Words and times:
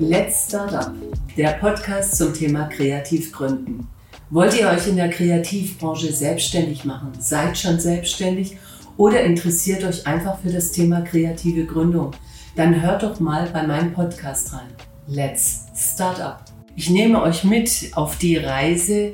Let's 0.00 0.46
Start 0.46 0.74
Up, 0.74 0.94
der 1.36 1.54
Podcast 1.54 2.16
zum 2.16 2.32
Thema 2.32 2.66
Kreativgründen. 2.68 3.88
Wollt 4.30 4.56
ihr 4.56 4.68
euch 4.68 4.86
in 4.86 4.94
der 4.94 5.10
Kreativbranche 5.10 6.12
selbstständig 6.12 6.84
machen? 6.84 7.10
Seid 7.18 7.58
schon 7.58 7.80
selbstständig 7.80 8.58
oder 8.96 9.24
interessiert 9.24 9.82
euch 9.82 10.06
einfach 10.06 10.38
für 10.38 10.50
das 10.52 10.70
Thema 10.70 11.00
kreative 11.00 11.64
Gründung? 11.64 12.12
Dann 12.54 12.80
hört 12.80 13.02
doch 13.02 13.18
mal 13.18 13.50
bei 13.52 13.66
meinem 13.66 13.92
Podcast 13.92 14.52
rein. 14.52 14.68
Let's 15.08 15.66
Start 15.74 16.20
Up. 16.20 16.44
Ich 16.76 16.88
nehme 16.90 17.20
euch 17.20 17.42
mit 17.42 17.90
auf 17.96 18.18
die 18.18 18.36
Reise 18.36 19.10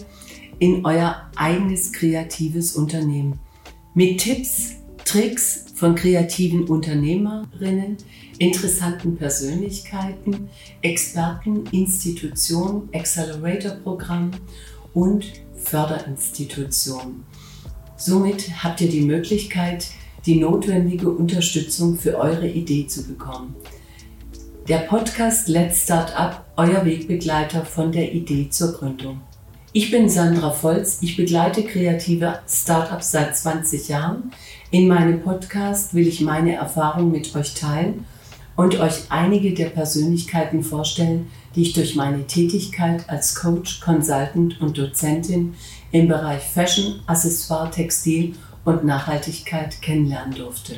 in 0.58 0.84
euer 0.84 1.30
eigenes 1.34 1.94
kreatives 1.94 2.76
Unternehmen 2.76 3.40
mit 3.94 4.20
Tipps, 4.20 4.74
Tricks 5.04 5.66
von 5.74 5.94
kreativen 5.94 6.64
Unternehmerinnen, 6.64 7.98
interessanten 8.38 9.16
Persönlichkeiten, 9.16 10.48
Experten, 10.82 11.64
Institutionen, 11.72 12.88
Accelerator-Programmen 12.92 14.32
und 14.94 15.26
Förderinstitutionen. 15.56 17.24
Somit 17.96 18.64
habt 18.64 18.80
ihr 18.80 18.88
die 18.88 19.02
Möglichkeit, 19.02 19.86
die 20.26 20.36
notwendige 20.36 21.10
Unterstützung 21.10 21.96
für 21.96 22.18
eure 22.18 22.48
Idee 22.48 22.86
zu 22.86 23.06
bekommen. 23.06 23.54
Der 24.68 24.78
Podcast 24.78 25.48
Let's 25.48 25.82
Start 25.82 26.18
Up, 26.18 26.46
euer 26.56 26.84
Wegbegleiter 26.84 27.64
von 27.64 27.92
der 27.92 28.12
Idee 28.12 28.48
zur 28.48 28.72
Gründung. 28.72 29.20
Ich 29.76 29.90
bin 29.90 30.08
Sandra 30.08 30.52
Volz, 30.52 30.98
ich 31.00 31.16
begleite 31.16 31.64
kreative 31.64 32.38
Startups 32.48 33.10
seit 33.10 33.36
20 33.36 33.88
Jahren. 33.88 34.30
In 34.70 34.86
meinem 34.86 35.20
Podcast 35.20 35.94
will 35.94 36.06
ich 36.06 36.20
meine 36.20 36.54
Erfahrungen 36.54 37.10
mit 37.10 37.34
euch 37.34 37.54
teilen 37.54 38.04
und 38.54 38.78
euch 38.78 39.06
einige 39.08 39.52
der 39.52 39.70
Persönlichkeiten 39.70 40.62
vorstellen, 40.62 41.28
die 41.56 41.62
ich 41.62 41.72
durch 41.72 41.96
meine 41.96 42.24
Tätigkeit 42.28 43.10
als 43.10 43.34
Coach, 43.34 43.80
Consultant 43.80 44.60
und 44.60 44.78
Dozentin 44.78 45.54
im 45.90 46.06
Bereich 46.06 46.44
Fashion, 46.44 47.00
Accessoire, 47.08 47.68
Textil 47.68 48.36
und 48.64 48.84
Nachhaltigkeit 48.84 49.82
kennenlernen 49.82 50.36
durfte. 50.36 50.76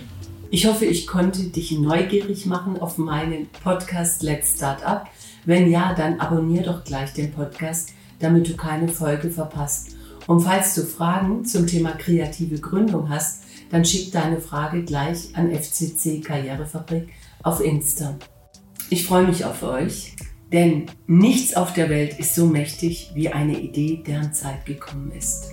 Ich 0.51 0.65
hoffe, 0.65 0.87
ich 0.87 1.07
konnte 1.07 1.43
dich 1.43 1.71
neugierig 1.73 2.47
machen 2.47 2.81
auf 2.81 2.97
meinen 2.97 3.49
Podcast 3.63 4.23
Let's 4.23 4.57
Start 4.57 4.83
Up. 4.87 5.11
Wenn 5.45 5.71
ja, 5.71 5.93
dann 5.93 6.19
abonniere 6.19 6.65
doch 6.65 6.83
gleich 6.83 7.13
den 7.13 7.31
Podcast 7.31 7.91
damit 8.19 8.49
du 8.49 8.57
keine 8.57 8.89
Folge 8.89 9.31
verpasst. 9.31 9.97
Und 10.27 10.41
falls 10.41 10.75
du 10.75 10.83
Fragen 10.83 11.45
zum 11.45 11.67
Thema 11.67 11.93
kreative 11.93 12.59
Gründung 12.59 13.09
hast, 13.09 13.43
dann 13.71 13.85
schick 13.85 14.13
deine 14.13 14.41
Frage 14.41 14.85
gleich 14.85 15.35
an 15.35 15.51
FCC 15.53 16.21
Karrierefabrik 16.21 17.09
auf 17.43 17.61
Insta. 17.61 18.17
Ich 18.91 19.07
freue 19.07 19.27
mich 19.27 19.45
auf 19.45 19.63
euch, 19.63 20.15
denn 20.53 20.87
nichts 21.07 21.57
auf 21.57 21.73
der 21.73 21.89
Welt 21.91 22.19
ist 22.19 22.35
so 22.35 22.47
mächtig 22.47 23.11
wie 23.15 23.29
eine 23.29 23.59
Idee, 23.59 24.03
deren 24.07 24.33
Zeit 24.33 24.65
gekommen 24.67 25.11
ist. 25.13 25.53